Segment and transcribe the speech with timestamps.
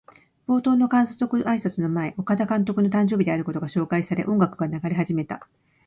[0.47, 5.47] 冒頭の監督あいさつの前、岡田監督の誕生日であることが紹介され、音楽が流れ始めた。